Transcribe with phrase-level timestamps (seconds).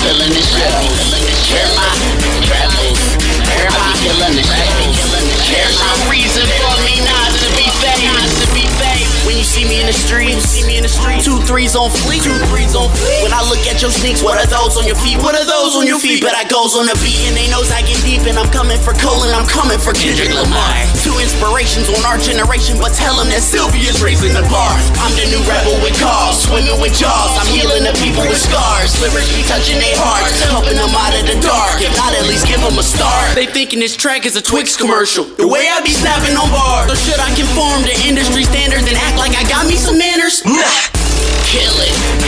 [0.00, 0.80] killing the show.
[1.52, 2.40] Where my be
[4.00, 4.80] killing the show.
[5.50, 8.32] There's no reason for me not to be famous.
[9.28, 10.40] When you see me in the street.
[11.20, 12.24] Two threes on fleek.
[12.24, 15.20] When I look at your sneaks, what are those on your feet?
[15.20, 16.24] What are those on your feet?
[16.24, 18.80] But I goes on the beat and they knows I get deep and I'm coming
[18.80, 20.72] for Cole and I'm coming for Kendrick Lamar.
[21.04, 24.72] Two inspirations on our generation, but tell them that Silvy's raising the bar.
[25.04, 27.36] I'm the new rebel with calls, swimming with jaws.
[27.36, 27.46] I'm
[29.50, 31.82] touching their hearts, helping them out of the dark.
[31.82, 33.34] If not, at least give them a start.
[33.34, 35.26] They thinking this track is a Twix commercial.
[35.26, 36.86] The way I be snapping on bars.
[36.86, 40.46] So should I conform to industry standards and act like I got me some manners?
[40.46, 40.62] Nah.
[41.50, 42.19] Kill it.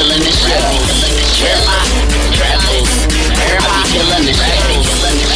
[0.00, 0.56] Killing the shit.
[1.44, 1.76] Where my
[2.40, 2.88] rebels.
[3.36, 4.32] Where be killing the.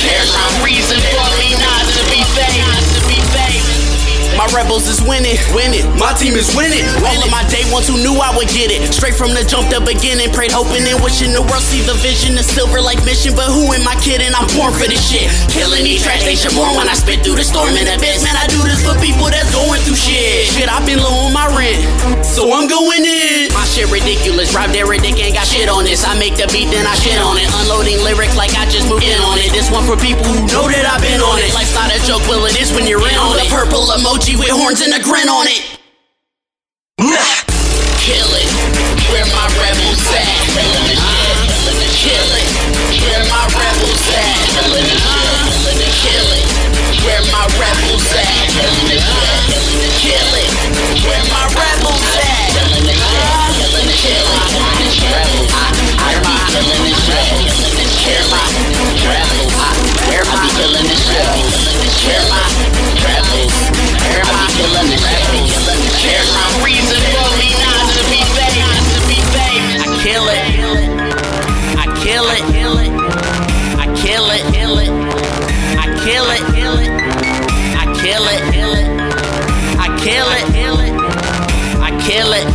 [0.00, 1.13] There's no reason
[4.64, 5.84] rebels is winning, winning.
[6.00, 6.84] My team is winning.
[7.04, 8.80] All of my day ones who knew I would get it.
[8.88, 10.32] Straight from the jump, the beginning.
[10.32, 12.34] Prayed, hoping, and wishing the world see the vision.
[12.34, 14.32] The silver like mission, but who am I kidding?
[14.32, 15.28] I'm born for this shit.
[15.52, 18.24] Killing these tracks, they should mourn when I spit through the storm in the bitch.
[18.24, 20.48] Man, I do this for people that's going through shit.
[20.56, 21.76] Shit, I've been low on my rent,
[22.24, 23.52] so I'm going in.
[23.52, 24.56] My shit ridiculous.
[24.56, 26.08] Rob Dyrdek ain't got shit on this.
[26.08, 27.46] I make the beat, then I shit on it.
[27.64, 29.52] Unloading lyrics like I just moved in on it.
[29.52, 31.33] This one for people who know that I've been on
[32.04, 33.48] joke, well it is when you're in on it.
[33.48, 35.83] Purple emoji with horns and a grin on it.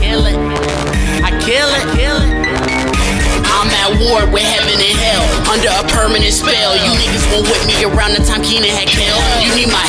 [0.10, 0.38] Kill it.
[1.22, 1.86] I kill it.
[3.46, 6.74] I'm at war with heaven and hell under a permanent spell.
[6.74, 9.22] You niggas won't whip me around the time Keenan had killed.
[9.46, 9.86] You need my